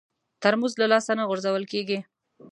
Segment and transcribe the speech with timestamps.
[0.41, 1.99] ترموز له لاسه نه غورځول کېږي.